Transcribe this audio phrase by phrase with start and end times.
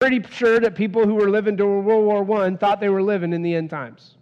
[0.00, 3.32] Pretty sure that people who were living during World War I thought they were living
[3.32, 4.16] in the end times.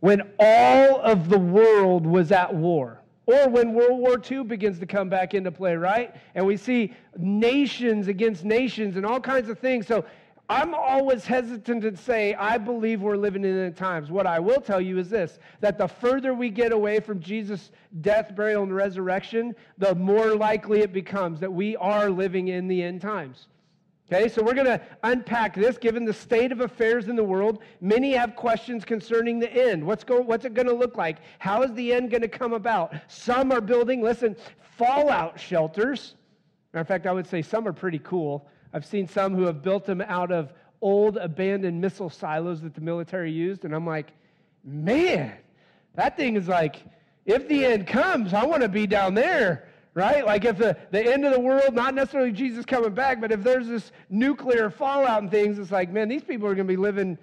[0.00, 3.00] When all of the world was at war.
[3.26, 6.14] Or when World War II begins to come back into play, right?
[6.34, 9.86] And we see nations against nations and all kinds of things.
[9.86, 10.04] So
[10.50, 14.10] I'm always hesitant to say, I believe we're living in the end times.
[14.10, 17.70] What I will tell you is this that the further we get away from Jesus'
[18.02, 22.82] death, burial, and resurrection, the more likely it becomes that we are living in the
[22.82, 23.46] end times.
[24.12, 27.60] Okay, so we're going to unpack this given the state of affairs in the world.
[27.80, 29.82] Many have questions concerning the end.
[29.82, 31.18] What's, go, what's it going to look like?
[31.38, 32.94] How is the end going to come about?
[33.08, 34.36] Some are building, listen,
[34.76, 36.16] fallout shelters.
[36.74, 38.46] Matter of fact, I would say some are pretty cool.
[38.74, 42.82] I've seen some who have built them out of old abandoned missile silos that the
[42.82, 44.12] military used, and I'm like,
[44.64, 45.32] man,
[45.94, 46.82] that thing is like,
[47.24, 50.26] if the end comes, I want to be down there, right?
[50.26, 53.42] Like if the, the end of the world, not necessarily Jesus coming back, but if
[53.42, 56.76] there's this nuclear fallout and things, it's like, man, these people are going to be
[56.76, 57.16] living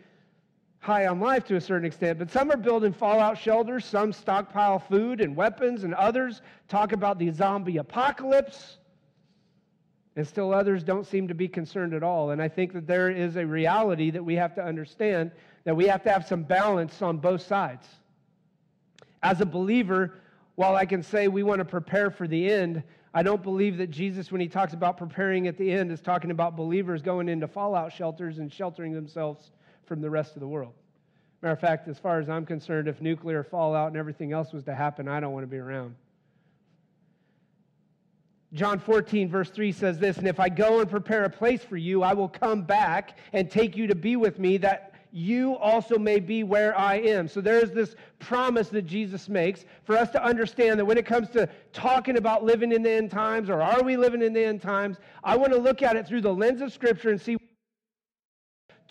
[0.80, 2.18] high on life to a certain extent.
[2.18, 7.20] But some are building fallout shelters, some stockpile food and weapons, and others talk about
[7.20, 8.78] the zombie apocalypse.
[10.16, 12.32] And still others don't seem to be concerned at all.
[12.32, 15.32] And I think that there is a reality that we have to understand
[15.64, 17.88] that we have to have some balance on both sides.
[19.24, 20.21] As a believer,
[20.56, 23.92] while I can say we want to prepare for the end, I don't believe that
[23.92, 27.48] Jesus, when he talks about preparing at the end, is talking about believers going into
[27.48, 29.52] fallout shelters and sheltering themselves
[29.86, 30.74] from the rest of the world.
[31.42, 34.64] Matter of fact, as far as I'm concerned, if nuclear fallout and everything else was
[34.66, 35.96] to happen, I don't want to be around.
[38.54, 41.78] John 14, verse 3 says this And if I go and prepare a place for
[41.78, 45.98] you, I will come back and take you to be with me, that you also
[45.98, 47.28] may be where I am.
[47.28, 51.30] So there's this promise that Jesus makes for us to understand that when it comes
[51.32, 54.62] to talking about living in the end times, or are we living in the end
[54.62, 57.38] times, I want to look at it through the lens of Scripture and see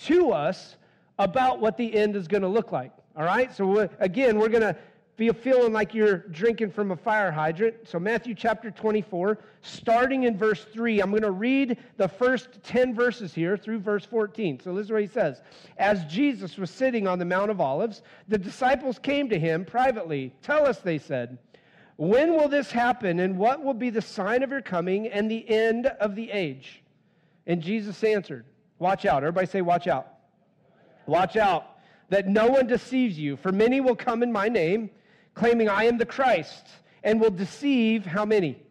[0.04, 0.76] to us
[1.18, 2.92] about what the end is going to look like.
[3.16, 3.54] All right?
[3.54, 4.76] So, again, we're going to
[5.20, 7.76] be feeling like you're drinking from a fire hydrant.
[7.86, 12.94] So, Matthew chapter 24, starting in verse 3, I'm going to read the first 10
[12.94, 14.60] verses here through verse 14.
[14.64, 15.42] So, this is what he says
[15.76, 20.32] As Jesus was sitting on the Mount of Olives, the disciples came to him privately.
[20.40, 21.36] Tell us, they said,
[21.96, 25.46] when will this happen, and what will be the sign of your coming and the
[25.50, 26.82] end of the age?
[27.46, 28.46] And Jesus answered,
[28.78, 29.18] Watch out.
[29.18, 30.14] Everybody say, Watch out.
[31.04, 31.76] Watch out
[32.08, 34.88] that no one deceives you, for many will come in my name
[35.34, 36.66] claiming I am the Christ,
[37.02, 38.62] and will deceive how many?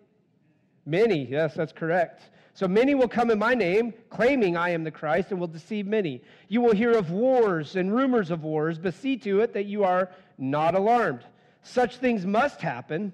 [0.86, 2.24] Many, yes, that's correct.
[2.54, 5.88] So many will come in my name, claiming I am the Christ, and will deceive
[5.88, 6.22] many.
[6.50, 9.84] You will hear of wars and rumors of wars, but see to it that you
[9.84, 11.22] are not alarmed.
[11.62, 13.14] Such things must happen,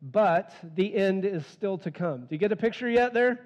[0.00, 2.20] but the end is still to come.
[2.20, 3.40] Do you get a picture yet there?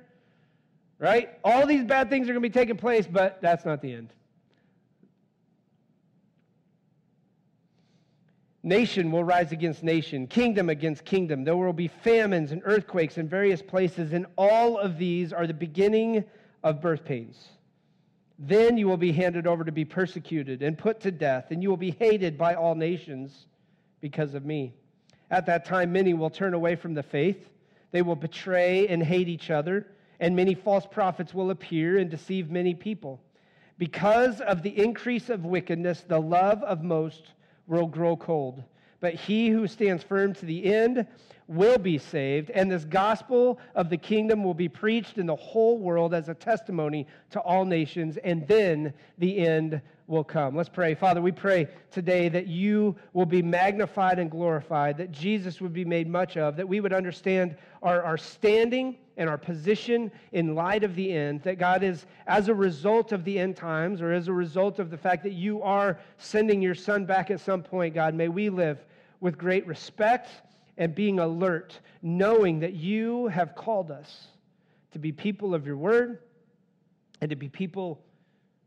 [0.99, 1.31] Right?
[1.43, 4.13] All these bad things are going to be taking place, but that's not the end.
[8.63, 11.45] Nation will rise against nation, kingdom against kingdom.
[11.45, 15.55] There will be famines and earthquakes in various places, and all of these are the
[15.55, 16.25] beginning
[16.65, 17.49] of birth pains.
[18.39, 21.69] Then you will be handed over to be persecuted and put to death, and you
[21.69, 23.47] will be hated by all nations
[24.01, 24.75] because of me.
[25.31, 27.49] At that time, many will turn away from the faith.
[27.93, 29.87] They will betray and hate each other,
[30.21, 33.21] and many false prophets will appear and deceive many people.
[33.77, 37.33] Because of the increase of wickedness, the love of most
[37.69, 38.63] will grow cold.
[39.01, 41.07] But he who stands firm to the end
[41.49, 45.79] will be saved, and this gospel of the kingdom will be preached in the whole
[45.79, 50.55] world as a testimony to all nations, and then the end will come.
[50.55, 50.95] Let's pray.
[50.95, 55.85] Father, we pray today that you will be magnified and glorified, that Jesus would be
[55.85, 60.85] made much of, that we would understand our, our standing and our position in light
[60.85, 64.29] of the end, that God is, as a result of the end times, or as
[64.29, 67.95] a result of the fact that you are sending your son back at some point,
[67.95, 68.85] God, may we live
[69.21, 70.29] with great respect
[70.79, 74.29] and being alert, knowing that you have called us
[74.93, 76.21] to be people of your word
[77.21, 78.01] and to be people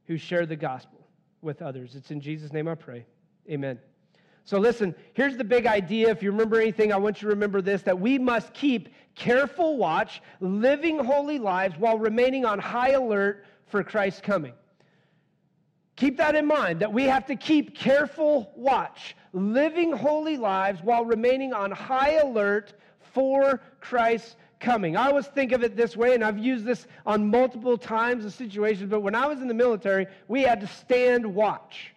[0.06, 1.08] who share the gospel
[1.42, 1.96] with others.
[1.96, 3.06] It's in Jesus' name I pray.
[3.50, 3.80] Amen.
[4.44, 6.10] So, listen, here's the big idea.
[6.10, 9.78] If you remember anything, I want you to remember this that we must keep careful
[9.78, 14.54] watch, living holy lives while remaining on high alert for Christ's coming.
[15.96, 21.06] Keep that in mind that we have to keep careful watch, living holy lives while
[21.06, 22.74] remaining on high alert
[23.14, 24.96] for Christ's coming.
[24.96, 28.34] I always think of it this way, and I've used this on multiple times and
[28.34, 31.94] situations, but when I was in the military, we had to stand watch.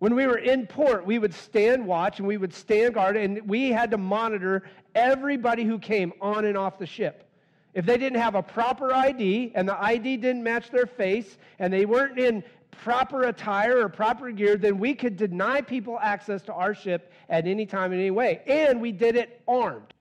[0.00, 3.48] When we were in port, we would stand watch and we would stand guard, and
[3.48, 4.64] we had to monitor
[4.96, 7.28] everybody who came on and off the ship.
[7.74, 11.72] if they didn't have a proper ID and the ID didn't match their face and
[11.72, 16.52] they weren't in proper attire or proper gear, then we could deny people access to
[16.52, 18.40] our ship at any time in any way.
[18.46, 19.94] And we did it armed.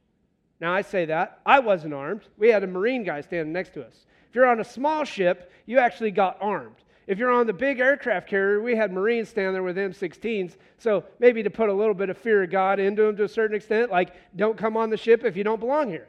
[0.60, 1.40] Now, I say that.
[1.46, 2.22] I wasn't armed.
[2.38, 4.06] We had a Marine guy standing next to us.
[4.30, 6.76] If you're on a small ship, you actually got armed.
[7.08, 10.56] If you're on the big aircraft carrier, we had Marines stand there with M16s.
[10.78, 13.28] So maybe to put a little bit of fear of God into them to a
[13.28, 16.08] certain extent, like, don't come on the ship if you don't belong here.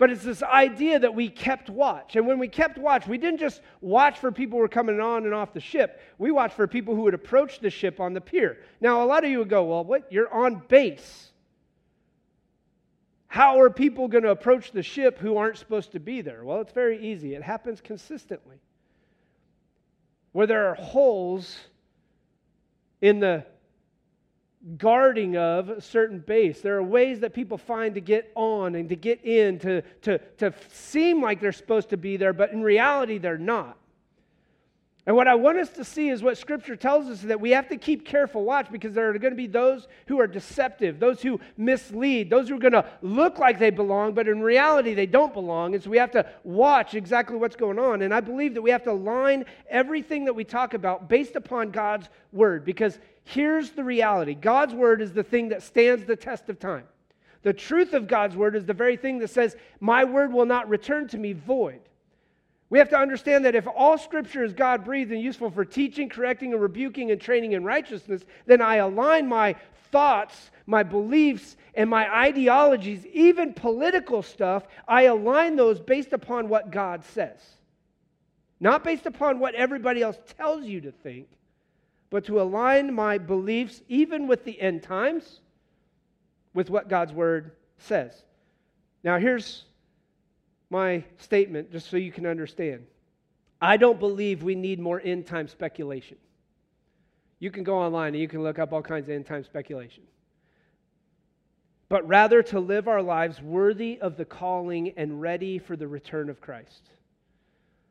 [0.00, 2.16] But it's this idea that we kept watch.
[2.16, 5.26] And when we kept watch, we didn't just watch for people who were coming on
[5.26, 6.00] and off the ship.
[6.16, 8.56] We watched for people who would approach the ship on the pier.
[8.80, 10.10] Now, a lot of you would go, well, what?
[10.10, 11.32] You're on base.
[13.26, 16.46] How are people going to approach the ship who aren't supposed to be there?
[16.46, 17.34] Well, it's very easy.
[17.34, 18.56] It happens consistently.
[20.32, 21.58] Where there are holes
[23.02, 23.44] in the
[24.76, 26.60] guarding of a certain base.
[26.60, 30.18] There are ways that people find to get on and to get in, to, to,
[30.38, 33.78] to seem like they're supposed to be there, but in reality, they're not.
[35.06, 37.68] And what I want us to see is what Scripture tells us that we have
[37.68, 41.22] to keep careful watch because there are going to be those who are deceptive, those
[41.22, 45.06] who mislead, those who are going to look like they belong, but in reality they
[45.06, 45.74] don't belong.
[45.74, 48.02] And so we have to watch exactly what's going on.
[48.02, 51.70] And I believe that we have to line everything that we talk about based upon
[51.70, 56.48] God's Word because here's the reality God's Word is the thing that stands the test
[56.48, 56.84] of time.
[57.42, 60.68] The truth of God's Word is the very thing that says, My Word will not
[60.68, 61.80] return to me void.
[62.68, 66.08] We have to understand that if all scripture is God breathed and useful for teaching,
[66.08, 69.56] correcting, and rebuking and training in righteousness, then I align my
[69.90, 76.70] thoughts, my beliefs, and my ideologies, even political stuff, I align those based upon what
[76.70, 77.40] God says.
[78.60, 81.26] Not based upon what everybody else tells you to think,
[82.10, 85.40] but to align my beliefs, even with the end times,
[86.52, 88.12] with what God's word says.
[89.04, 89.64] Now, here's
[90.68, 92.84] my statement just so you can understand.
[93.60, 96.16] I don't believe we need more end time speculation.
[97.38, 100.02] You can go online and you can look up all kinds of end time speculation.
[101.88, 106.30] But rather to live our lives worthy of the calling and ready for the return
[106.30, 106.90] of Christ.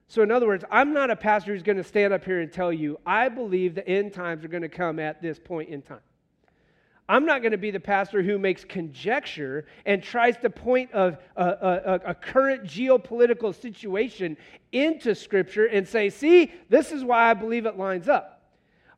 [0.10, 2.52] So, in other words, I'm not a pastor who's going to stand up here and
[2.52, 5.84] tell you, I believe the end times are going to come at this point in
[5.84, 6.00] time.
[7.08, 11.18] I'm not going to be the pastor who makes conjecture and tries to point a,
[11.36, 14.36] a, a, a, current geopolitical situation
[14.72, 18.52] into Scripture and say, see, this is why I believe it lines up.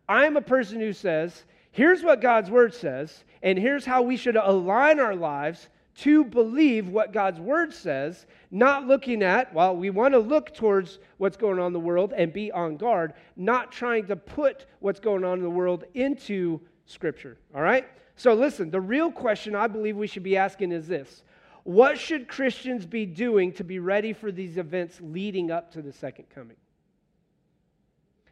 [0.07, 4.37] I'm a person who says, here's what God's Word says, and here's how we should
[4.37, 5.67] align our lives
[5.99, 10.99] to believe what God's Word says, not looking at, well, we want to look towards
[11.17, 14.99] what's going on in the world and be on guard, not trying to put what's
[14.99, 17.37] going on in the world into Scripture.
[17.53, 17.87] All right?
[18.15, 21.23] So, listen, the real question I believe we should be asking is this
[21.63, 25.91] What should Christians be doing to be ready for these events leading up to the
[25.91, 26.57] second coming?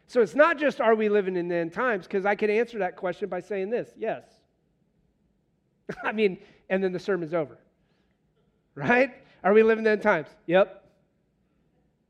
[0.06, 2.78] So, it's not just are we living in the end times, because I can answer
[2.78, 4.24] that question by saying this yes.
[6.04, 6.38] I mean,
[6.70, 7.58] and then the sermon's over.
[8.74, 9.10] Right?
[9.44, 10.28] Are we living in times?
[10.46, 10.84] Yep.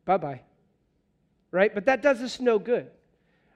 [0.04, 0.40] Bye bye.
[1.50, 1.74] Right?
[1.74, 2.88] But that does us no good.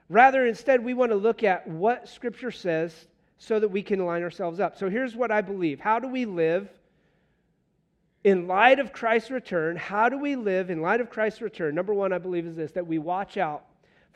[0.09, 3.07] Rather, instead, we want to look at what Scripture says
[3.37, 4.77] so that we can line ourselves up.
[4.77, 6.67] So here's what I believe How do we live
[8.23, 9.75] in light of Christ's return?
[9.75, 11.75] How do we live in light of Christ's return?
[11.75, 13.65] Number one, I believe, is this that we watch out.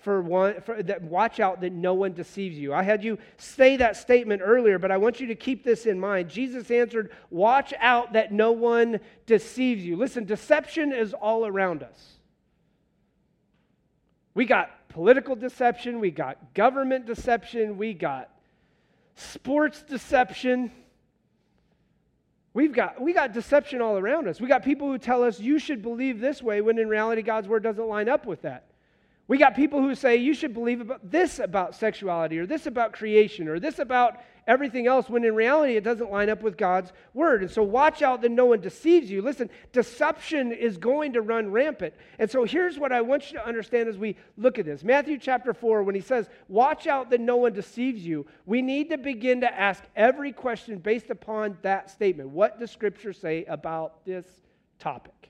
[0.01, 2.73] For one, for, that watch out that no one deceives you.
[2.73, 5.99] I had you say that statement earlier, but I want you to keep this in
[5.99, 6.29] mind.
[6.29, 9.97] Jesus answered, Watch out that no one deceives you.
[9.97, 12.19] Listen, deception is all around us.
[14.33, 18.29] We got political deception, we got government deception, we got
[19.15, 20.71] sports deception.
[22.53, 24.41] We've got, we got deception all around us.
[24.41, 27.47] We got people who tell us you should believe this way when in reality God's
[27.47, 28.68] word doesn't line up with that.
[29.29, 32.93] We got people who say you should believe about this about sexuality or this about
[32.93, 34.17] creation or this about
[34.47, 37.43] everything else when in reality it doesn't line up with God's word.
[37.43, 39.21] And so watch out that no one deceives you.
[39.21, 41.93] Listen, deception is going to run rampant.
[42.17, 44.83] And so here's what I want you to understand as we look at this.
[44.83, 48.89] Matthew chapter 4 when he says, "Watch out that no one deceives you." We need
[48.89, 52.31] to begin to ask every question based upon that statement.
[52.31, 54.25] What does scripture say about this
[54.79, 55.28] topic?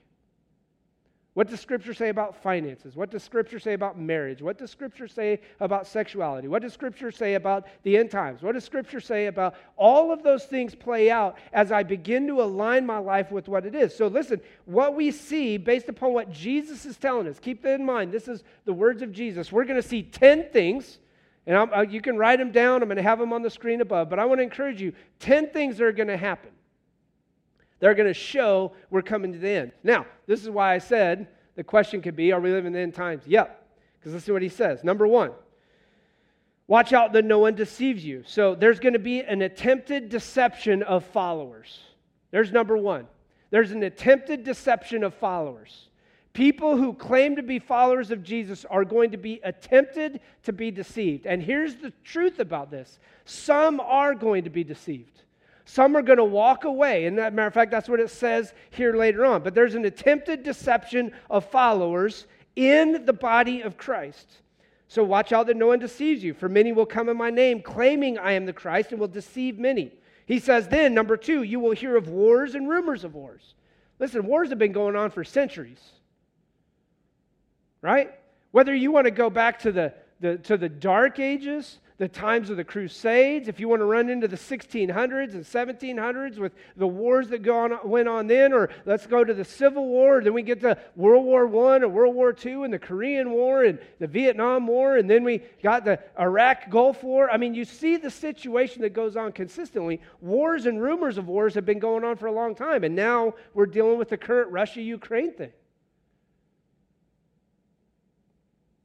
[1.34, 2.96] What does Scripture say about finances?
[2.96, 4.42] What does Scripture say about marriage?
[4.42, 6.48] What does Scripture say about sexuality?
[6.48, 8.42] What does Scripture say about the end times?
[8.42, 12.42] What does Scripture say about all of those things play out as I begin to
[12.42, 13.96] align my life with what it is?
[13.96, 17.86] So, listen, what we see based upon what Jesus is telling us, keep that in
[17.86, 18.10] mind.
[18.10, 19.52] This is the words of Jesus.
[19.52, 20.98] We're going to see 10 things.
[21.46, 22.82] And uh, you can write them down.
[22.82, 24.10] I'm going to have them on the screen above.
[24.10, 26.50] But I want to encourage you 10 things are going to happen.
[27.80, 29.72] They're going to show we're coming to the end.
[29.82, 32.78] Now, this is why I said the question could be Are we living in the
[32.78, 33.24] end times?
[33.26, 33.56] Yep.
[33.98, 34.84] Because listen to what he says.
[34.84, 35.32] Number one,
[36.66, 38.22] watch out that no one deceives you.
[38.26, 41.80] So there's going to be an attempted deception of followers.
[42.30, 43.06] There's number one.
[43.50, 45.88] There's an attempted deception of followers.
[46.32, 50.70] People who claim to be followers of Jesus are going to be attempted to be
[50.70, 51.26] deceived.
[51.26, 55.22] And here's the truth about this some are going to be deceived.
[55.70, 57.06] Some are going to walk away.
[57.06, 59.42] And that matter of fact, that's what it says here later on.
[59.42, 64.28] But there's an attempted deception of followers in the body of Christ.
[64.88, 67.62] So watch out that no one deceives you, for many will come in my name,
[67.62, 69.92] claiming I am the Christ, and will deceive many.
[70.26, 73.54] He says, then, number two, you will hear of wars and rumors of wars.
[74.00, 75.78] Listen, wars have been going on for centuries
[77.82, 78.10] right?
[78.50, 82.48] Whether you want to go back to the, the, to the dark ages, the times
[82.48, 86.86] of the Crusades, if you want to run into the 1600s and 1700s with the
[86.86, 90.32] wars that go on, went on then, or let's go to the Civil War, then
[90.32, 93.78] we get to World War I or World War II and the Korean War and
[93.98, 97.30] the Vietnam War, and then we got the Iraq Gulf War.
[97.30, 100.00] I mean, you see the situation that goes on consistently.
[100.22, 103.34] Wars and rumors of wars have been going on for a long time, and now
[103.52, 105.52] we're dealing with the current Russia Ukraine thing.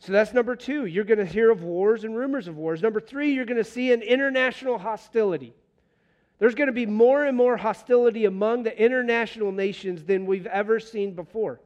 [0.06, 0.86] So that's number two.
[0.86, 2.80] You're going to hear of wars and rumors of wars.
[2.80, 5.56] Number three, you're going to see an international hostility.
[6.38, 10.80] There's going to be more and more hostility among the international nations than we've ever
[10.80, 11.60] seen before.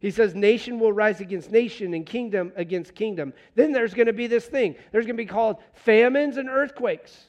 [0.00, 3.32] He says, nation will rise against nation and kingdom against kingdom.
[3.54, 4.74] Then there's going to be this thing.
[4.90, 7.26] There's going to be called famines and earthquakes,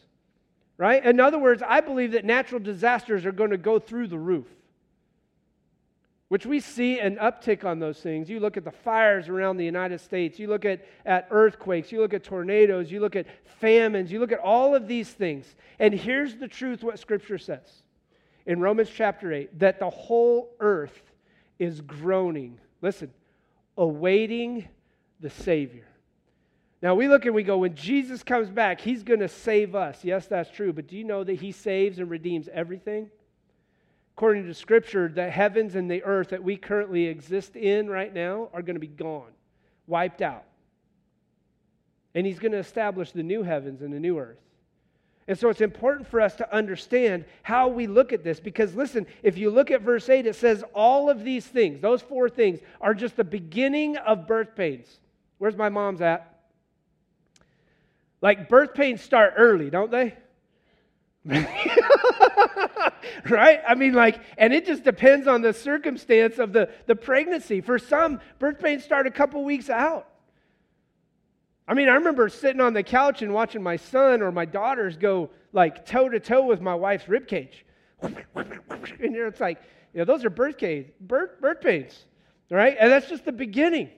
[0.78, 1.06] right?
[1.06, 4.48] In other words, I believe that natural disasters are going to go through the roof
[6.30, 8.30] which we see an uptick on those things.
[8.30, 12.00] You look at the fires around the United States, you look at, at earthquakes, you
[12.00, 13.28] look at tornadoes, you look at
[13.60, 15.56] famines, you look at all of these things.
[15.78, 17.84] And here's the truth what Scripture says
[18.46, 21.14] in Romans chapter 8 that the whole earth
[21.60, 22.58] is groaning.
[22.82, 23.12] Listen,
[23.78, 24.68] awaiting
[25.20, 25.88] the Savior.
[26.82, 30.04] Now we look and we go, when Jesus comes back, he's going to save us.
[30.04, 30.74] Yes, that's true.
[30.74, 33.10] But do you know that he saves and redeems everything?
[34.16, 38.48] According to Scripture, the heavens and the earth that we currently exist in right now
[38.54, 39.32] are going to be gone,
[39.88, 40.46] wiped out.
[42.14, 44.40] And He's going to establish the new heavens and the new earth.
[45.28, 49.06] And so it's important for us to understand how we look at this because, listen,
[49.22, 52.62] if you look at verse 8, it says all of these things, those four things,
[52.80, 55.00] are just the beginning of birth pains.
[55.40, 56.40] Where's my mom's at?
[58.22, 60.16] Like, birth pains start early, don't they?
[63.30, 63.62] right?
[63.68, 67.62] I mean, like, and it just depends on the circumstance of the, the pregnancy.
[67.62, 70.08] For some, birth pains start a couple weeks out.
[71.68, 74.98] I mean, I remember sitting on the couch and watching my son or my daughters
[74.98, 77.66] go like toe to toe with my wife's rib cage.
[79.00, 79.62] And it's like,
[79.94, 82.06] you know, those are birth, cage, birth, birth pains,
[82.52, 82.78] right?
[82.80, 83.90] And that's just the beginning.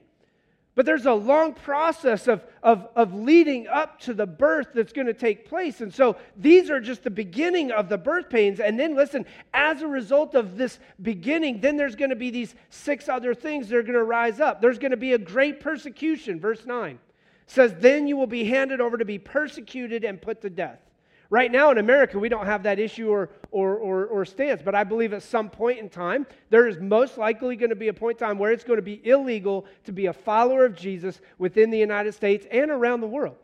[0.77, 5.07] But there's a long process of, of, of leading up to the birth that's going
[5.07, 5.81] to take place.
[5.81, 8.60] And so these are just the beginning of the birth pains.
[8.60, 12.53] And then listen, as a result of this beginning, then there's going to be these
[12.69, 14.62] six other things that are going to rise up.
[14.62, 16.39] There's going to be a great persecution.
[16.39, 17.00] Verse 9
[17.48, 20.87] says, Then you will be handed over to be persecuted and put to death.
[21.29, 24.75] Right now in America, we don't have that issue or, or, or, or, stance, but
[24.75, 27.93] I believe at some point in time, there is most likely going to be a
[27.93, 31.19] point in time where it's going to be illegal to be a follower of Jesus
[31.38, 33.36] within the United States and around the world.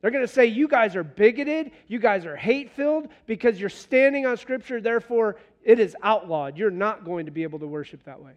[0.00, 3.70] They're going to say, You guys are bigoted, you guys are hate filled because you're
[3.70, 6.58] standing on Scripture, therefore it is outlawed.
[6.58, 8.32] You're not going to be able to worship that way.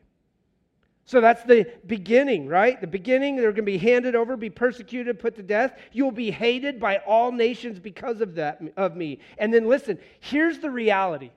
[1.07, 2.81] So that's the beginning, right?
[2.81, 5.77] The beginning, they're going to be handed over, be persecuted, put to death.
[5.91, 9.19] You'll be hated by all nations because of that of me.
[9.37, 11.29] And then listen, here's the reality.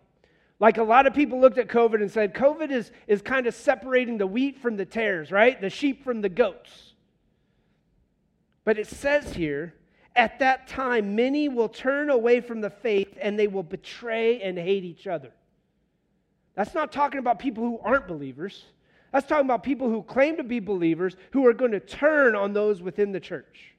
[0.58, 3.54] Like a lot of people looked at COVID and said, COVID is, is kind of
[3.54, 5.60] separating the wheat from the tares, right?
[5.60, 6.94] The sheep from the goats.
[8.64, 9.74] But it says here,
[10.16, 14.58] at that time, many will turn away from the faith and they will betray and
[14.58, 15.30] hate each other.
[16.54, 18.64] That's not talking about people who aren't believers.
[19.12, 22.52] That's talking about people who claim to be believers who are going to turn on
[22.52, 23.74] those within the church.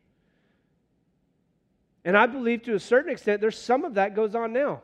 [2.03, 4.81] And I believe to a certain extent there's some of that goes on now.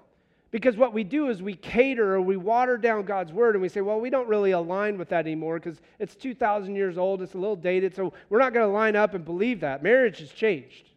[0.51, 3.67] Because what we do is we cater or we water down God's word and we
[3.67, 7.33] say, well, we don't really align with that anymore because it's 2,000 years old, it's
[7.33, 9.83] a little dated, so we're not going to line up and believe that.
[9.83, 10.91] Marriage has changed.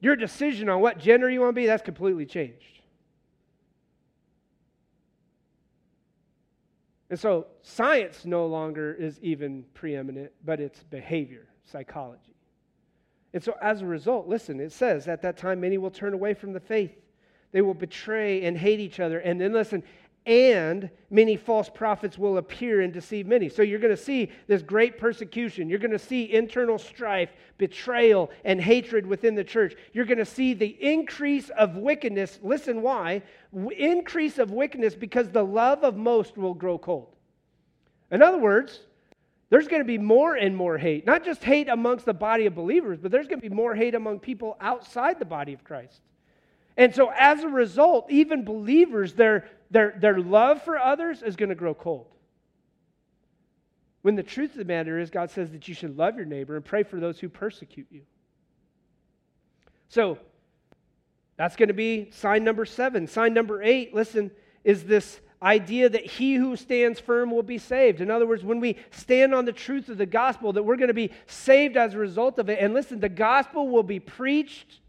[0.00, 2.79] Your decision on what gender you want to be, that's completely changed.
[7.10, 12.36] And so science no longer is even preeminent, but it's behavior, psychology.
[13.34, 16.34] And so as a result, listen, it says at that time many will turn away
[16.34, 16.92] from the faith.
[17.52, 19.18] They will betray and hate each other.
[19.18, 19.82] And then listen,
[20.26, 23.48] and many false prophets will appear and deceive many.
[23.48, 25.68] So you're going to see this great persecution.
[25.68, 29.74] You're going to see internal strife, betrayal, and hatred within the church.
[29.92, 32.38] You're going to see the increase of wickedness.
[32.42, 33.22] Listen, why?
[33.76, 37.16] Increase of wickedness because the love of most will grow cold.
[38.10, 38.80] In other words,
[39.48, 41.06] there's going to be more and more hate.
[41.06, 43.94] Not just hate amongst the body of believers, but there's going to be more hate
[43.94, 46.00] among people outside the body of Christ.
[46.76, 51.48] And so, as a result, even believers, their, their, their love for others is going
[51.48, 52.06] to grow cold.
[54.02, 56.56] When the truth of the matter is, God says that you should love your neighbor
[56.56, 58.02] and pray for those who persecute you.
[59.88, 60.18] So,
[61.36, 63.06] that's going to be sign number seven.
[63.06, 64.30] Sign number eight, listen,
[64.64, 68.00] is this idea that he who stands firm will be saved.
[68.00, 70.88] In other words, when we stand on the truth of the gospel, that we're going
[70.88, 72.58] to be saved as a result of it.
[72.60, 74.80] And listen, the gospel will be preached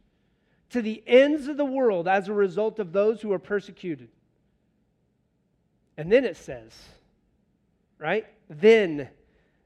[0.72, 4.10] to the ends of the world as a result of those who are persecuted.
[5.98, 6.72] And then it says,
[7.98, 8.26] right?
[8.50, 9.10] Then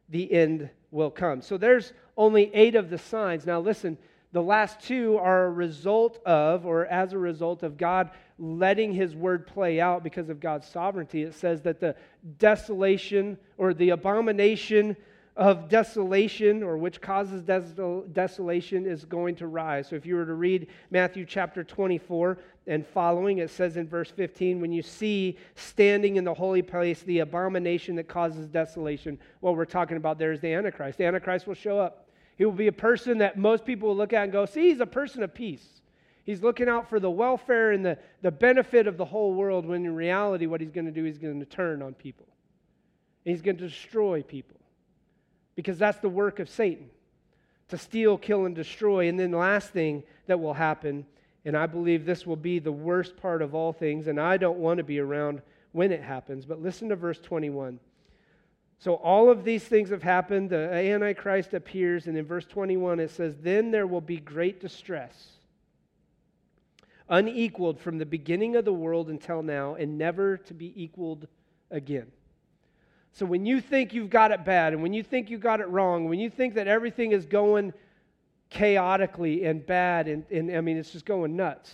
[0.09, 1.41] the end will come.
[1.41, 3.45] So there's only eight of the signs.
[3.45, 3.97] Now, listen,
[4.31, 9.15] the last two are a result of, or as a result of God letting his
[9.15, 11.23] word play out because of God's sovereignty.
[11.23, 11.95] It says that the
[12.37, 14.97] desolation or the abomination
[15.35, 19.89] of desolation or which causes desol- desolation is going to rise.
[19.89, 22.37] So if you were to read Matthew chapter 24
[22.67, 27.01] and following, it says in verse 15, when you see standing in the holy place
[27.01, 30.97] the abomination that causes desolation, what we're talking about there is the Antichrist.
[30.97, 32.07] The Antichrist will show up.
[32.37, 34.79] He will be a person that most people will look at and go, see, he's
[34.79, 35.81] a person of peace.
[36.23, 39.85] He's looking out for the welfare and the, the benefit of the whole world, when
[39.85, 42.25] in reality, what he's going to do, he's going to turn on people.
[43.25, 44.57] he's going to destroy people
[45.55, 46.89] because that's the work of Satan
[47.69, 49.07] to steal, kill, and destroy.
[49.07, 51.05] And then the last thing that will happen,
[51.43, 54.59] and I believe this will be the worst part of all things, and I don't
[54.59, 57.79] want to be around when it happens, but listen to verse 21.
[58.79, 60.49] So all of these things have happened.
[60.49, 65.31] The Antichrist appears, and in verse 21 it says, Then there will be great distress,
[67.09, 71.27] unequaled from the beginning of the world until now, and never to be equaled
[71.71, 72.11] again.
[73.15, 75.69] So when you think you've got it bad, and when you think you got it
[75.69, 77.73] wrong, when you think that everything is going
[78.49, 81.73] chaotically and bad, and, and I mean, it's just going nuts.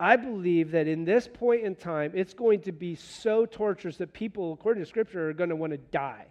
[0.00, 4.14] I believe that in this point in time, it's going to be so torturous that
[4.14, 6.26] people, according to Scripture, are going to want to die.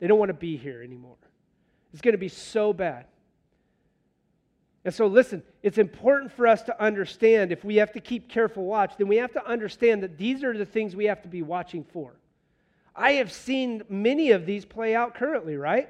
[0.00, 1.16] They don't want to be here anymore.
[1.94, 3.06] It's going to be so bad.
[4.84, 8.66] And so, listen, it's important for us to understand if we have to keep careful
[8.66, 11.40] watch, then we have to understand that these are the things we have to be
[11.40, 12.12] watching for.
[12.96, 15.88] I have seen many of these play out currently, right?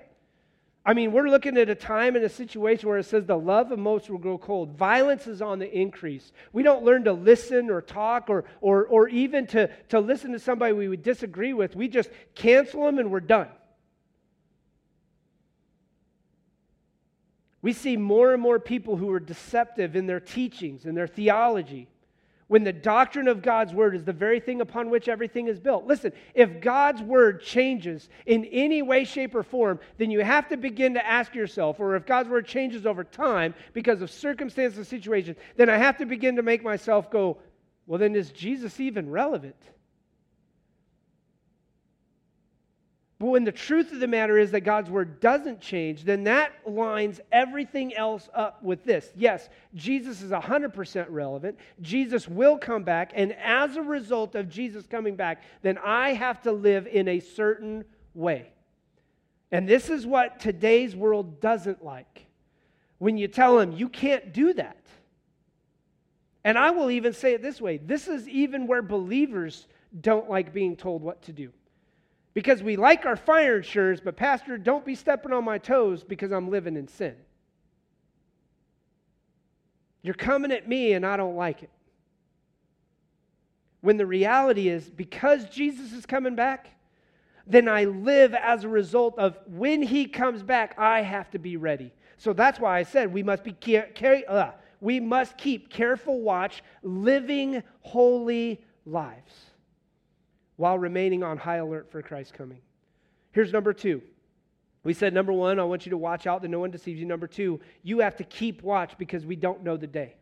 [0.86, 3.72] I mean, we're looking at a time and a situation where it says the love
[3.72, 4.76] of most will grow cold.
[4.76, 6.32] Violence is on the increase.
[6.52, 10.38] We don't learn to listen or talk or, or, or even to, to listen to
[10.38, 11.74] somebody we would disagree with.
[11.74, 13.48] We just cancel them and we're done.
[17.62, 21.88] We see more and more people who are deceptive in their teachings and their theology
[22.48, 25.86] when the doctrine of God's word is the very thing upon which everything is built.
[25.86, 30.56] Listen, if God's word changes in any way, shape, or form, then you have to
[30.56, 34.86] begin to ask yourself, or if God's word changes over time because of circumstances and
[34.86, 37.38] situations, then I have to begin to make myself go,
[37.86, 39.56] well, then is Jesus even relevant?
[43.18, 46.52] But when the truth of the matter is that God's word doesn't change, then that
[46.66, 49.12] lines everything else up with this.
[49.14, 51.58] Yes, Jesus is 100% relevant.
[51.80, 53.12] Jesus will come back.
[53.14, 57.20] And as a result of Jesus coming back, then I have to live in a
[57.20, 58.50] certain way.
[59.52, 62.26] And this is what today's world doesn't like.
[62.98, 64.76] When you tell them, you can't do that.
[66.42, 69.66] And I will even say it this way this is even where believers
[70.00, 71.52] don't like being told what to do.
[72.34, 76.32] Because we like our fire insurance, but Pastor, don't be stepping on my toes because
[76.32, 77.14] I'm living in sin.
[80.02, 81.70] You're coming at me and I don't like it.
[83.80, 86.70] When the reality is, because Jesus is coming back,
[87.46, 91.56] then I live as a result of when he comes back, I have to be
[91.56, 91.92] ready.
[92.16, 96.20] So that's why I said we must be care- care- uh, we must keep careful
[96.20, 99.53] watch, living holy lives
[100.56, 102.60] while remaining on high alert for Christ's coming.
[103.32, 104.02] Here's number two.
[104.84, 107.06] We said, number one, I want you to watch out that no one deceives you.
[107.06, 110.14] Number two, you have to keep watch because we don't know the day.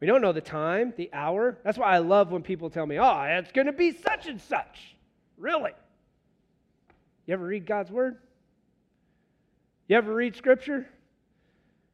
[0.00, 1.58] We don't know the time, the hour.
[1.64, 4.40] That's why I love when people tell me, oh, it's going to be such and
[4.40, 4.96] such.
[5.36, 5.72] Really?
[7.26, 8.18] You ever read God's word?
[9.88, 10.88] You ever read scripture?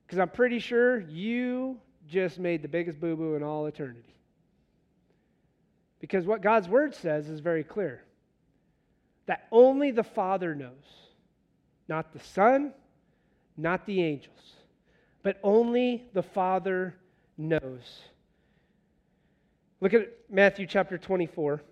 [0.06, 4.14] Because I'm pretty sure you just made the biggest boo boo in all eternity.
[6.00, 8.02] Because what God's word says is very clear
[9.26, 10.72] that only the Father knows,
[11.88, 12.72] not the Son,
[13.56, 14.54] not the angels,
[15.22, 16.94] but only the Father
[17.36, 18.02] knows.
[19.80, 21.62] Look at Matthew chapter 24,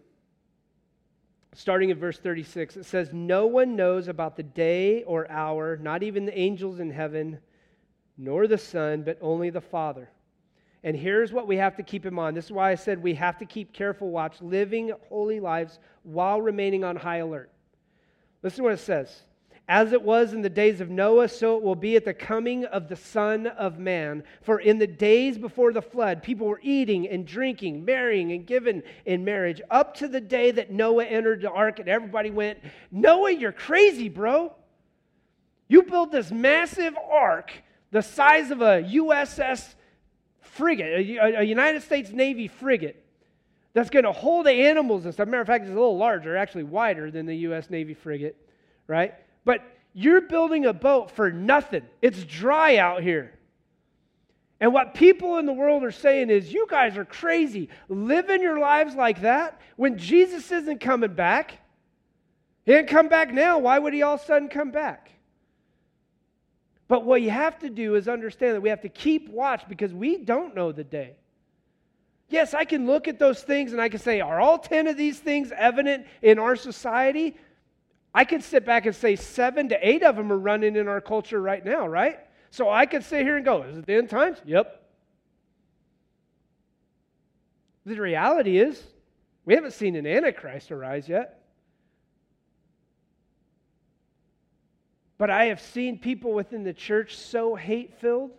[1.54, 2.76] starting at verse 36.
[2.76, 6.90] It says, No one knows about the day or hour, not even the angels in
[6.90, 7.38] heaven,
[8.18, 10.10] nor the Son, but only the Father.
[10.86, 12.36] And here's what we have to keep in mind.
[12.36, 16.40] This is why I said we have to keep careful watch, living holy lives while
[16.40, 17.50] remaining on high alert.
[18.44, 19.22] Listen to what it says.
[19.66, 22.66] As it was in the days of Noah, so it will be at the coming
[22.66, 24.22] of the Son of Man.
[24.42, 28.84] For in the days before the flood, people were eating and drinking, marrying and giving
[29.06, 32.60] in marriage, up to the day that Noah entered the ark, and everybody went,
[32.92, 34.54] Noah, you're crazy, bro.
[35.66, 37.50] You built this massive ark
[37.90, 39.74] the size of a USS
[40.56, 43.02] frigate, a, a United States Navy frigate,
[43.72, 45.28] that's going to hold the animals and stuff.
[45.28, 47.68] Matter of fact, it's a little larger, actually wider than the U.S.
[47.68, 48.36] Navy frigate,
[48.86, 49.14] right?
[49.44, 51.82] But you're building a boat for nothing.
[52.00, 53.32] It's dry out here.
[54.60, 57.68] And what people in the world are saying is, you guys are crazy.
[57.88, 61.58] Living your lives like that when Jesus isn't coming back.
[62.64, 63.58] He didn't come back now.
[63.58, 65.10] Why would he all of a sudden come back?
[66.88, 69.92] But what you have to do is understand that we have to keep watch because
[69.92, 71.16] we don't know the day.
[72.28, 74.96] Yes, I can look at those things and I can say, are all 10 of
[74.96, 77.36] these things evident in our society?
[78.14, 81.00] I could sit back and say seven to eight of them are running in our
[81.00, 82.18] culture right now, right?
[82.50, 84.38] So I could sit here and go, is it the end times?
[84.44, 84.82] Yep.
[87.84, 88.82] The reality is,
[89.44, 91.45] we haven't seen an Antichrist arise yet.
[95.18, 98.32] But I have seen people within the church so hate filled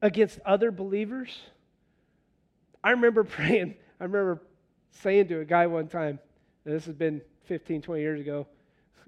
[0.00, 1.38] against other believers.
[2.82, 4.42] I remember praying, I remember
[4.90, 6.18] saying to a guy one time,
[6.64, 8.46] this has been 15, 20 years ago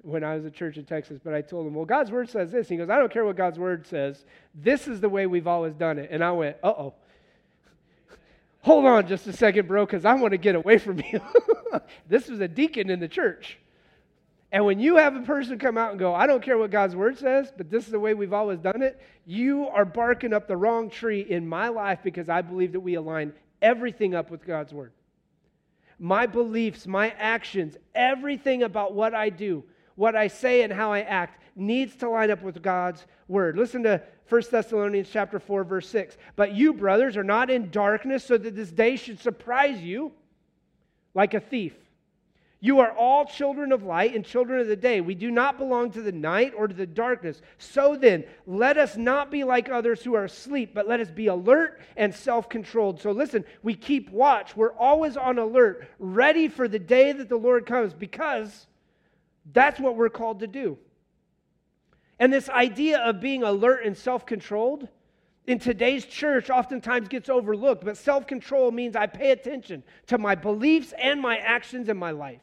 [0.03, 2.51] when I was at church in Texas, but I told him, Well, God's word says
[2.51, 2.69] this.
[2.69, 4.25] He goes, I don't care what God's word says.
[4.55, 6.11] This is the way we've always done it.
[6.11, 6.95] And I went, Uh oh.
[8.63, 11.21] Hold on just a second, bro, because I want to get away from you.
[12.09, 13.59] this was a deacon in the church.
[14.55, 16.95] And when you have a person come out and go, I don't care what God's
[16.95, 20.47] word says, but this is the way we've always done it, you are barking up
[20.47, 24.47] the wrong tree in my life because I believe that we align everything up with
[24.47, 24.93] God's word
[25.99, 29.65] my beliefs, my actions, everything about what I do,
[29.97, 33.57] what I say and how I act needs to line up with God's word.
[33.57, 36.17] Listen to 1 Thessalonians chapter 4 verse 6.
[36.37, 40.13] But you brothers are not in darkness so that this day should surprise you
[41.13, 41.75] like a thief.
[42.65, 45.03] You are all children of light and children of the day.
[45.03, 47.43] We do not belong to the night or to the darkness.
[47.59, 51.27] So then, let us not be like others who are asleep, but let us be
[51.27, 53.03] alert and self controlled.
[53.03, 54.57] So listen, we keep watch.
[54.57, 58.67] We're always on alert, ready for the day that the Lord comes, because
[59.53, 60.79] that's what we're called to do.
[62.19, 64.89] And this idea of being alert and self controlled
[65.47, 70.35] in today's church oftentimes gets overlooked, but self control means I pay attention to my
[70.35, 72.41] beliefs and my actions in my life.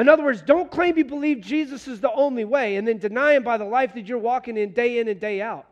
[0.00, 3.34] In other words, don't claim you believe Jesus is the only way and then deny
[3.34, 5.66] him by the life that you're walking in day in and day out.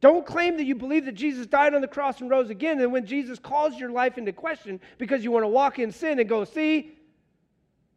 [0.00, 2.92] Don't claim that you believe that Jesus died on the cross and rose again, and
[2.92, 6.28] when Jesus calls your life into question because you want to walk in sin and
[6.28, 6.92] go, see,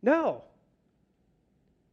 [0.04, 0.44] no.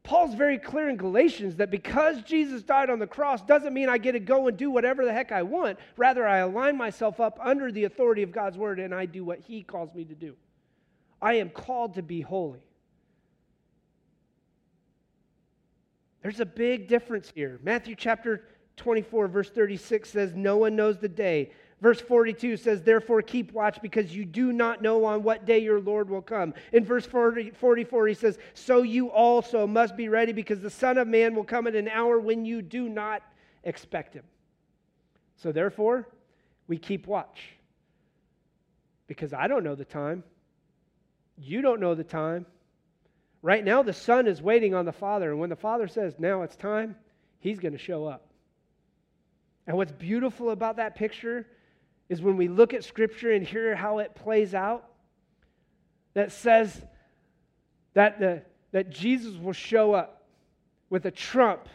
[0.02, 3.96] Paul's very clear in Galatians that because Jesus died on the cross doesn't mean I
[3.96, 5.78] get to go and do whatever the heck I want.
[5.96, 9.40] Rather, I align myself up under the authority of God's word and I do what
[9.40, 10.34] he calls me to do.
[11.22, 12.67] I am called to be holy.
[16.28, 17.58] There's a big difference here.
[17.62, 18.44] Matthew chapter
[18.76, 21.52] 24, verse 36 says, No one knows the day.
[21.80, 25.80] Verse 42 says, Therefore keep watch because you do not know on what day your
[25.80, 26.52] Lord will come.
[26.74, 30.98] In verse 40, 44, he says, So you also must be ready because the Son
[30.98, 33.22] of Man will come at an hour when you do not
[33.64, 34.24] expect him.
[35.36, 36.10] So therefore,
[36.66, 37.52] we keep watch
[39.06, 40.24] because I don't know the time.
[41.38, 42.44] You don't know the time.
[43.42, 46.42] Right now, the Son is waiting on the Father, and when the Father says, Now
[46.42, 46.96] it's time,
[47.40, 48.26] He's going to show up.
[49.66, 51.46] And what's beautiful about that picture
[52.08, 54.88] is when we look at Scripture and hear how it plays out,
[56.14, 56.82] that says
[57.94, 60.24] that, the, that Jesus will show up
[60.90, 61.68] with a trump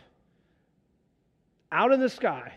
[1.72, 2.54] out in the sky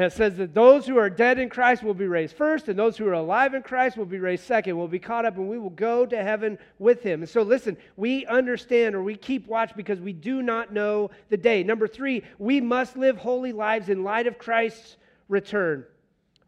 [0.00, 2.78] and it says that those who are dead in Christ will be raised first, and
[2.78, 4.78] those who are alive in Christ will be raised second.
[4.78, 7.20] We'll be caught up and we will go to heaven with him.
[7.20, 11.36] And so, listen, we understand or we keep watch because we do not know the
[11.36, 11.62] day.
[11.62, 14.96] Number three, we must live holy lives in light of Christ's
[15.28, 15.84] return.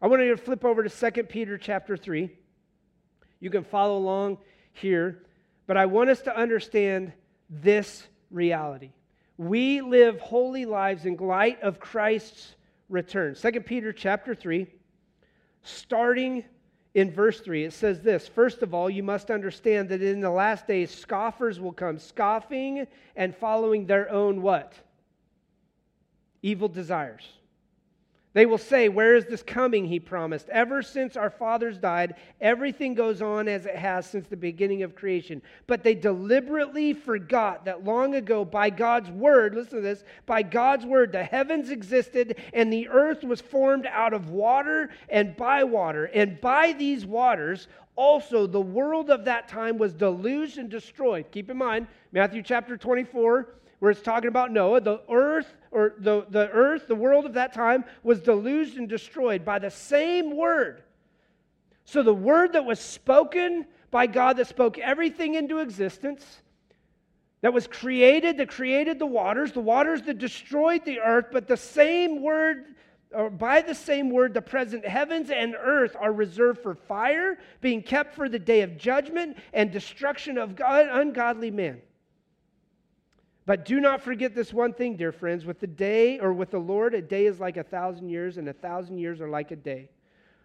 [0.01, 2.31] I want you to flip over to 2 Peter chapter 3.
[3.39, 4.39] You can follow along
[4.71, 5.21] here,
[5.67, 7.13] but I want us to understand
[7.51, 8.93] this reality.
[9.37, 12.55] We live holy lives in light of Christ's
[12.93, 13.35] return.
[13.35, 14.67] 2 Peter chapter 3,
[15.63, 16.45] starting
[16.93, 20.29] in verse 3, it says this First of all, you must understand that in the
[20.29, 24.73] last days, scoffers will come, scoffing and following their own what?
[26.41, 27.23] Evil desires.
[28.33, 29.85] They will say, Where is this coming?
[29.85, 30.49] He promised.
[30.49, 34.95] Ever since our fathers died, everything goes on as it has since the beginning of
[34.95, 35.41] creation.
[35.67, 40.85] But they deliberately forgot that long ago, by God's word, listen to this, by God's
[40.85, 46.05] word, the heavens existed and the earth was formed out of water and by water.
[46.05, 51.25] And by these waters, also the world of that time was deluged and destroyed.
[51.31, 53.47] Keep in mind, Matthew chapter 24
[53.83, 57.53] where it's talking about Noah, the earth or the, the earth, the world of that
[57.53, 60.83] time was deluged and destroyed by the same word.
[61.85, 66.41] So the word that was spoken by God that spoke everything into existence,
[67.41, 71.57] that was created, that created the waters, the waters that destroyed the earth, but the
[71.57, 72.75] same word,
[73.11, 77.81] or by the same word, the present heavens and earth are reserved for fire, being
[77.81, 81.81] kept for the day of judgment and destruction of God, ungodly men.
[83.45, 85.45] But do not forget this one thing, dear friends.
[85.45, 88.47] With the day, or with the Lord, a day is like a thousand years, and
[88.47, 89.89] a thousand years are like a day.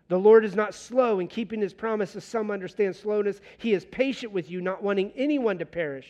[0.09, 3.41] The Lord is not slow in keeping his promise, as some understand slowness.
[3.59, 6.09] He is patient with you, not wanting anyone to perish,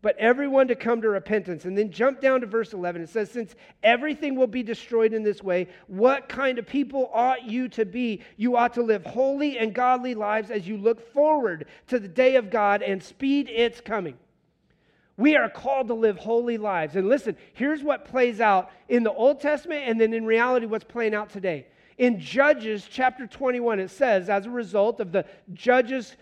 [0.00, 1.64] but everyone to come to repentance.
[1.64, 3.02] And then jump down to verse 11.
[3.02, 7.44] It says, Since everything will be destroyed in this way, what kind of people ought
[7.44, 8.22] you to be?
[8.36, 12.34] You ought to live holy and godly lives as you look forward to the day
[12.34, 14.18] of God and speed its coming.
[15.22, 16.96] We are called to live holy lives.
[16.96, 20.82] And listen, here's what plays out in the Old Testament and then in reality what's
[20.82, 21.68] playing out today.
[21.96, 26.16] In Judges chapter 21, it says, as a result of the judges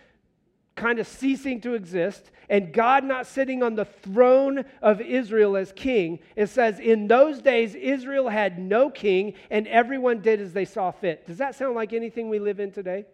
[0.76, 5.72] kind of ceasing to exist and God not sitting on the throne of Israel as
[5.72, 10.66] king, it says, in those days, Israel had no king and everyone did as they
[10.66, 11.26] saw fit.
[11.26, 13.06] Does that sound like anything we live in today?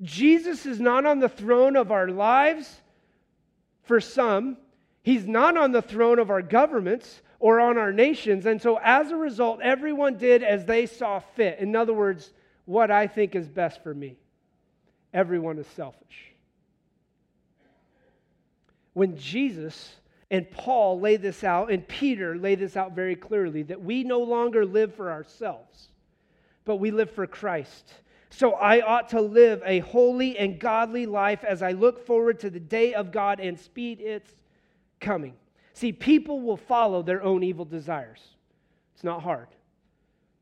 [0.00, 2.80] Jesus is not on the throne of our lives
[3.86, 4.56] for some.
[5.02, 8.46] He's not on the throne of our governments or on our nations.
[8.46, 11.58] And so, as a result, everyone did as they saw fit.
[11.60, 12.32] In other words,
[12.64, 14.18] what I think is best for me.
[15.14, 16.34] Everyone is selfish.
[18.92, 19.94] When Jesus
[20.30, 24.20] and Paul lay this out, and Peter lay this out very clearly, that we no
[24.20, 25.88] longer live for ourselves,
[26.64, 27.92] but we live for Christ.
[28.36, 32.50] So I ought to live a holy and godly life as I look forward to
[32.50, 34.34] the day of God and speed its
[35.00, 35.32] coming.
[35.72, 38.20] See, people will follow their own evil desires.
[38.94, 39.48] It's not hard.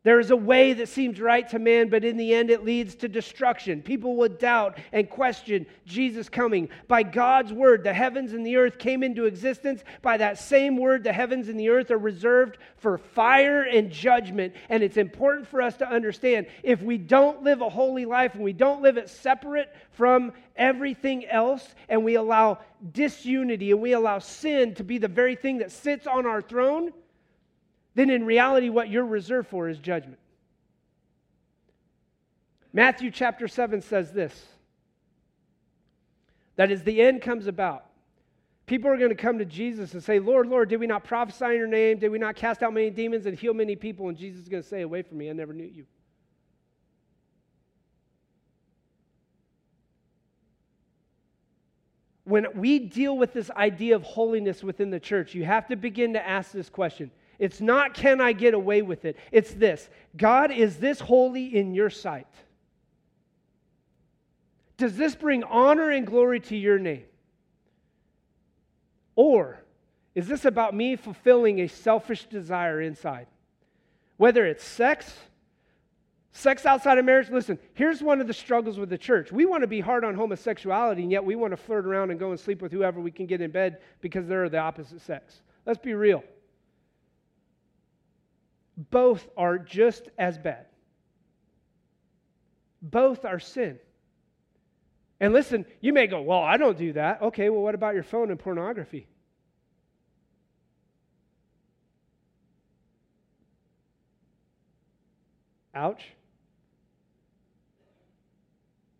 [0.04, 2.94] There is a way that seems right to man, but in the end it leads
[2.96, 3.80] to destruction.
[3.80, 6.68] People would doubt and question Jesus coming.
[6.88, 9.82] By God's word, the heavens and the earth came into existence.
[10.02, 14.52] By that same word, the heavens and the earth are reserved for fire and judgment.
[14.68, 18.44] And it's important for us to understand if we don't live a holy life and
[18.44, 22.58] we don't live it separate from everything else, and we allow
[22.92, 26.92] disunity and we allow sin to be the very thing that sits on our throne
[27.94, 30.18] then in reality, what you're reserved for is judgment.
[32.72, 34.46] Matthew chapter 7 says this
[36.56, 37.86] that as the end comes about,
[38.66, 41.46] people are going to come to Jesus and say, Lord, Lord, did we not prophesy
[41.46, 41.98] in your name?
[41.98, 44.08] Did we not cast out many demons and heal many people?
[44.08, 45.86] And Jesus is going to say, Away from me, I never knew you.
[52.24, 56.14] When we deal with this idea of holiness within the church, you have to begin
[56.14, 59.16] to ask this question it's not, can I get away with it?
[59.32, 62.26] It's this God, is this holy in your sight?
[64.76, 67.04] Does this bring honor and glory to your name?
[69.16, 69.60] Or
[70.14, 73.26] is this about me fulfilling a selfish desire inside?
[74.16, 75.12] Whether it's sex,
[76.34, 77.30] sex outside of marriage.
[77.30, 79.32] Listen, here's one of the struggles with the church.
[79.32, 82.18] We want to be hard on homosexuality, and yet we want to flirt around and
[82.18, 85.42] go and sleep with whoever we can get in bed because they're the opposite sex.
[85.64, 86.22] Let's be real
[88.76, 90.66] both are just as bad.
[92.82, 93.78] Both are sin.
[95.20, 97.22] And listen, you may go, Well, I don't do that.
[97.22, 99.06] Okay, well, what about your phone and pornography?
[105.74, 106.04] Ouch.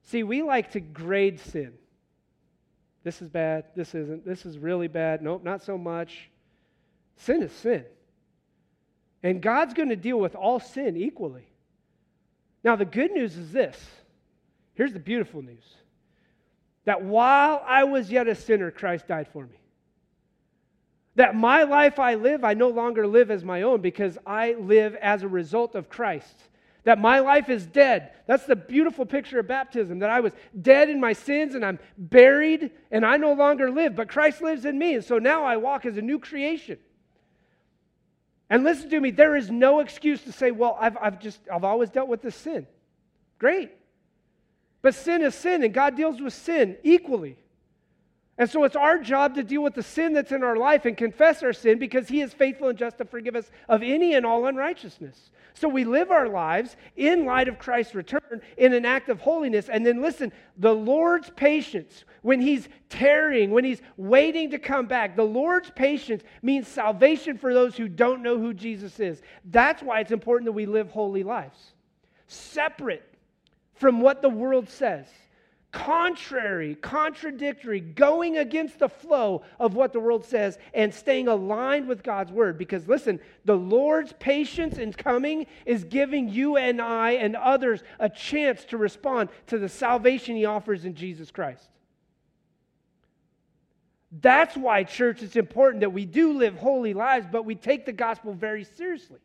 [0.05, 1.73] See, we like to grade sin.
[3.05, 3.67] This is bad.
[3.77, 4.25] This isn't.
[4.25, 5.23] This is really bad.
[5.23, 6.31] Nope, not so much.
[7.17, 7.85] Sin is sin.
[9.25, 11.49] And God's going to deal with all sin equally.
[12.63, 13.77] Now, the good news is this
[14.75, 15.65] here's the beautiful news
[16.85, 19.57] that while I was yet a sinner, Christ died for me.
[21.17, 24.95] That my life I live, I no longer live as my own because I live
[24.97, 26.37] as a result of Christ.
[26.83, 28.11] That my life is dead.
[28.27, 30.01] That's the beautiful picture of baptism.
[30.01, 33.97] That I was dead in my sins and I'm buried and I no longer live,
[33.97, 34.97] but Christ lives in me.
[34.97, 36.79] And so now I walk as a new creation.
[38.51, 41.65] And listen to me, there is no excuse to say, well, I've, I've just, I've
[41.65, 42.67] always dealt with this sin.
[43.39, 43.73] Great.
[44.83, 47.39] But sin is sin, and God deals with sin equally.
[48.37, 50.97] And so it's our job to deal with the sin that's in our life and
[50.97, 54.27] confess our sin because He is faithful and just to forgive us of any and
[54.27, 55.31] all unrighteousness.
[55.57, 59.69] So we live our lives in light of Christ's return in an act of holiness.
[59.69, 65.15] And then listen, the Lord's patience, when He's tarrying, when He's waiting to come back,
[65.15, 69.23] the Lord's patience means salvation for those who don't know who Jesus is.
[69.45, 71.75] That's why it's important that we live holy lives,
[72.27, 73.09] separate
[73.75, 75.07] from what the world says
[75.75, 82.05] contrary, contradictory, going against the flow of what the world says and staying aligned with
[82.05, 82.57] God's word.
[82.57, 88.09] Because listen, the Lord's patience in coming is giving you and I and others a
[88.09, 91.69] chance to respond to the salvation he offers in Jesus Christ.
[94.21, 97.93] That's why, church, it's important that we do live holy lives, but we take the
[97.93, 99.19] gospel very seriously.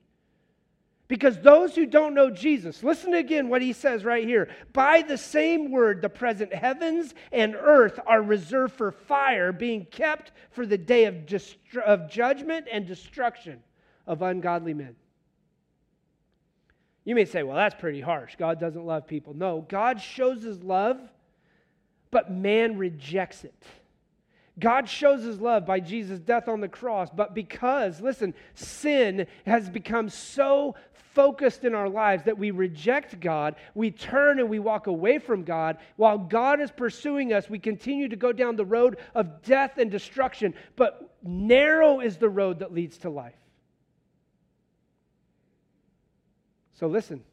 [1.09, 4.47] Because those who don't know Jesus, listen again what he says right here.
[4.73, 10.31] By the same word, the present heavens and earth are reserved for fire, being kept
[10.51, 13.63] for the day of, destru- of judgment and destruction
[14.05, 14.95] of ungodly men.
[17.05, 18.35] You may say, well, that's pretty harsh.
[18.35, 19.33] God doesn't love people.
[19.33, 21.01] No, God shows his love,
[22.11, 23.55] but man rejects it.
[24.59, 29.69] God shows his love by Jesus' death on the cross, but because, listen, sin has
[29.69, 30.75] become so
[31.13, 35.43] focused in our lives that we reject God, we turn and we walk away from
[35.43, 35.77] God.
[35.95, 39.89] While God is pursuing us, we continue to go down the road of death and
[39.89, 43.33] destruction, but narrow is the road that leads to life.
[46.73, 47.23] So listen,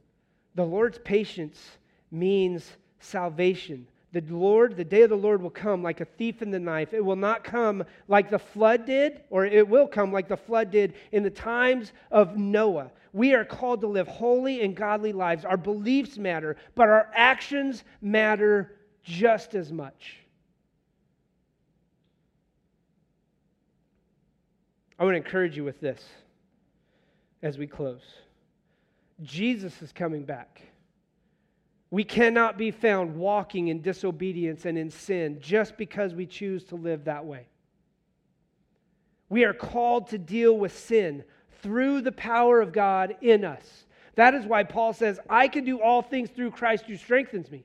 [0.54, 1.78] the Lord's patience
[2.10, 3.86] means salvation
[4.20, 6.94] the Lord, the day of the Lord will come like a thief in the knife.
[6.94, 10.70] It will not come like the flood did, or it will come like the flood
[10.70, 12.90] did in the times of Noah.
[13.12, 15.44] We are called to live holy and godly lives.
[15.44, 20.18] Our beliefs matter, but our actions matter just as much.
[24.98, 26.02] I want to encourage you with this
[27.42, 28.02] as we close.
[29.22, 30.62] Jesus is coming back.
[31.90, 36.75] We cannot be found walking in disobedience and in sin just because we choose to
[36.75, 37.46] live that way.
[39.29, 41.25] We are called to deal with sin
[41.62, 43.87] through the power of God in us.
[44.14, 47.64] That is why Paul says, I can do all things through Christ who strengthens me.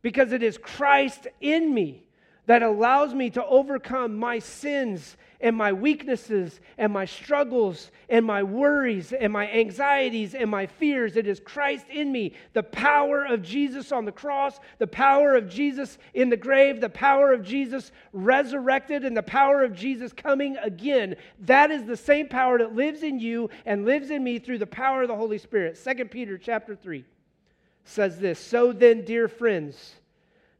[0.00, 2.04] Because it is Christ in me
[2.46, 8.42] that allows me to overcome my sins and my weaknesses and my struggles and my
[8.42, 11.16] worries and my anxieties and my fears.
[11.16, 15.48] It is Christ in me, the power of Jesus on the cross, the power of
[15.48, 20.56] Jesus in the grave, the power of Jesus resurrected, and the power of Jesus coming
[20.58, 21.16] again.
[21.40, 24.66] That is the same power that lives in you and lives in me through the
[24.66, 25.78] power of the Holy Spirit.
[25.82, 27.04] 2 Peter chapter 3
[27.84, 29.96] says this So then, dear friends,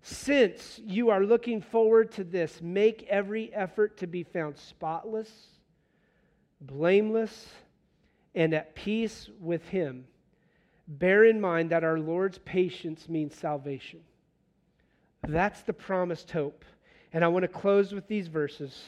[0.03, 5.31] since you are looking forward to this, make every effort to be found spotless,
[6.61, 7.49] blameless,
[8.35, 10.07] and at peace with Him.
[10.89, 14.01] Bear in mind that our Lord's patience means salvation.
[15.27, 16.65] That's the promised hope.
[17.13, 18.83] And I want to close with these verses.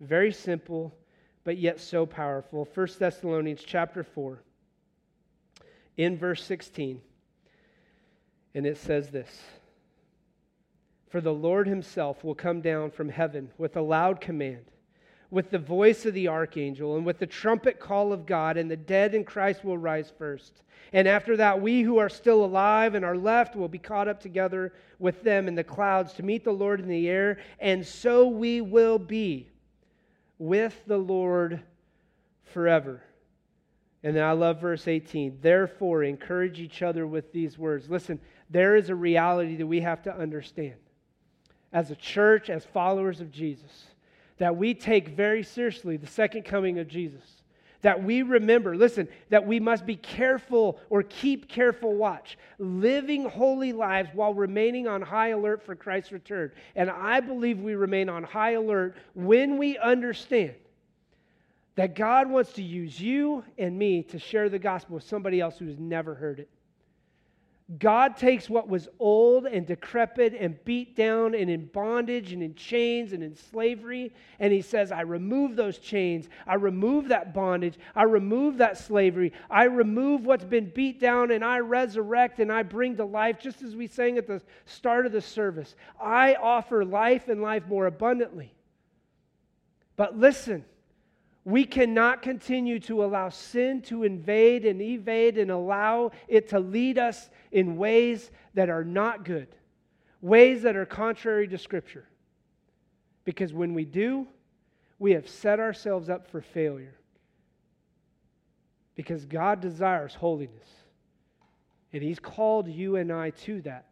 [0.00, 0.94] Very simple,
[1.42, 2.68] but yet so powerful.
[2.72, 4.40] 1 Thessalonians chapter 4,
[5.96, 7.00] in verse 16.
[8.54, 9.40] And it says this.
[11.12, 14.64] For the Lord himself will come down from heaven with a loud command,
[15.30, 18.78] with the voice of the archangel, and with the trumpet call of God, and the
[18.78, 20.62] dead in Christ will rise first.
[20.90, 24.20] And after that, we who are still alive and are left will be caught up
[24.20, 28.26] together with them in the clouds to meet the Lord in the air, and so
[28.26, 29.50] we will be
[30.38, 31.60] with the Lord
[32.54, 33.02] forever.
[34.02, 35.40] And then I love verse 18.
[35.42, 37.90] Therefore, encourage each other with these words.
[37.90, 38.18] Listen,
[38.48, 40.76] there is a reality that we have to understand
[41.72, 43.86] as a church, as followers of Jesus,
[44.38, 47.22] that we take very seriously the second coming of Jesus.
[47.82, 53.72] That we remember, listen, that we must be careful or keep careful watch, living holy
[53.72, 56.52] lives while remaining on high alert for Christ's return.
[56.76, 60.54] And I believe we remain on high alert when we understand
[61.74, 65.58] that God wants to use you and me to share the gospel with somebody else
[65.58, 66.48] who has never heard it.
[67.78, 72.54] God takes what was old and decrepit and beat down and in bondage and in
[72.54, 76.28] chains and in slavery, and He says, I remove those chains.
[76.46, 77.78] I remove that bondage.
[77.94, 79.32] I remove that slavery.
[79.48, 83.62] I remove what's been beat down and I resurrect and I bring to life, just
[83.62, 85.74] as we sang at the start of the service.
[86.00, 88.52] I offer life and life more abundantly.
[89.96, 90.64] But listen,
[91.44, 96.98] we cannot continue to allow sin to invade and evade and allow it to lead
[96.98, 99.48] us in ways that are not good,
[100.20, 102.06] ways that are contrary to Scripture.
[103.24, 104.26] Because when we do,
[104.98, 106.94] we have set ourselves up for failure.
[108.94, 110.68] Because God desires holiness.
[111.92, 113.86] And He's called you and I to that.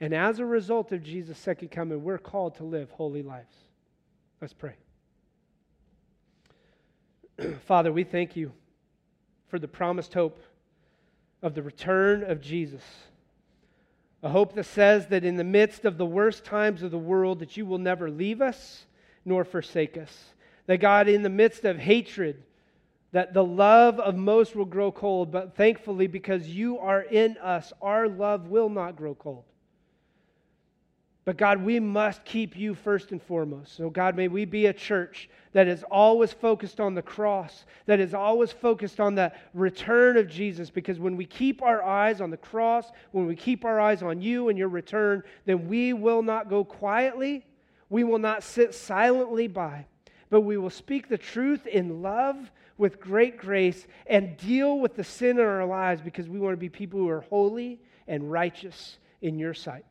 [0.00, 3.54] And as a result of Jesus' second coming, we're called to live holy lives.
[4.40, 4.74] Let's pray.
[7.66, 8.52] Father, we thank you
[9.48, 10.42] for the promised hope
[11.42, 12.82] of the return of Jesus.
[14.22, 17.40] A hope that says that in the midst of the worst times of the world
[17.40, 18.86] that you will never leave us
[19.24, 20.34] nor forsake us.
[20.66, 22.42] That God in the midst of hatred
[23.10, 27.72] that the love of most will grow cold, but thankfully because you are in us
[27.82, 29.44] our love will not grow cold.
[31.24, 33.76] But God, we must keep you first and foremost.
[33.76, 38.00] So, God, may we be a church that is always focused on the cross, that
[38.00, 40.68] is always focused on the return of Jesus.
[40.68, 44.20] Because when we keep our eyes on the cross, when we keep our eyes on
[44.20, 47.46] you and your return, then we will not go quietly,
[47.88, 49.86] we will not sit silently by,
[50.28, 55.04] but we will speak the truth in love with great grace and deal with the
[55.04, 58.98] sin in our lives because we want to be people who are holy and righteous
[59.20, 59.84] in your sight.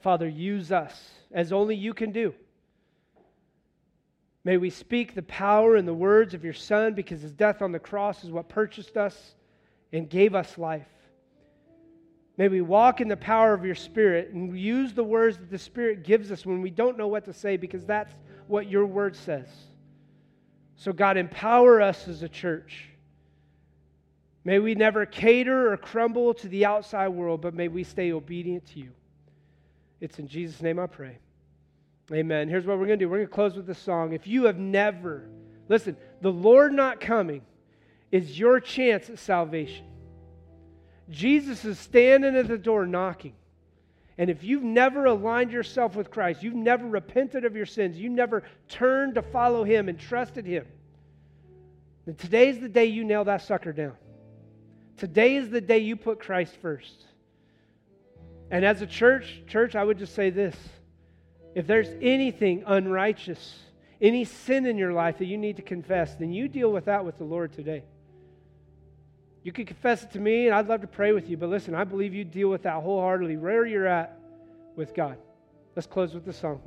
[0.00, 2.34] Father, use us as only you can do.
[4.44, 7.72] May we speak the power and the words of your Son because his death on
[7.72, 9.34] the cross is what purchased us
[9.92, 10.86] and gave us life.
[12.36, 15.58] May we walk in the power of your Spirit and use the words that the
[15.58, 18.14] Spirit gives us when we don't know what to say because that's
[18.46, 19.48] what your word says.
[20.76, 22.88] So, God, empower us as a church.
[24.44, 28.64] May we never cater or crumble to the outside world, but may we stay obedient
[28.68, 28.92] to you.
[30.00, 31.18] It's in Jesus' name I pray.
[32.12, 32.48] Amen.
[32.48, 34.12] Here's what we're going to do we're going to close with this song.
[34.12, 35.28] If you have never,
[35.68, 37.42] listen, the Lord not coming
[38.10, 39.84] is your chance at salvation.
[41.10, 43.34] Jesus is standing at the door knocking.
[44.16, 48.08] And if you've never aligned yourself with Christ, you've never repented of your sins, you
[48.08, 50.66] never turned to follow Him and trusted Him,
[52.04, 53.94] then today's the day you nail that sucker down.
[54.96, 57.04] Today is the day you put Christ first.
[58.50, 60.56] And as a church, church, I would just say this.
[61.54, 63.58] If there's anything unrighteous,
[64.00, 67.04] any sin in your life that you need to confess, then you deal with that
[67.04, 67.84] with the Lord today.
[69.42, 71.36] You can confess it to me, and I'd love to pray with you.
[71.36, 74.18] But listen, I believe you deal with that wholeheartedly where you're at
[74.76, 75.16] with God.
[75.74, 76.60] Let's close with the song.